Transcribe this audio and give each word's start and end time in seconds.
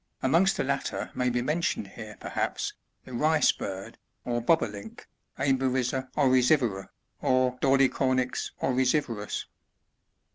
Amongst 0.23 0.57
the 0.57 0.63
latter 0.63 1.11
may 1.13 1.29
be 1.29 1.43
mentioned 1.43 1.89
here, 1.89 2.17
perhaps, 2.19 2.73
the 3.05 3.13
Rice 3.13 3.51
Bird, 3.51 3.99
or 4.25 4.41
Bob 4.41 4.63
o 4.63 4.65
Link,— 4.65 5.07
Emberiza 5.37 6.09
oryzivora, 6.17 6.89
or 7.21 7.59
Dolichonyx 7.59 8.49
oryzivorus. 8.63 9.45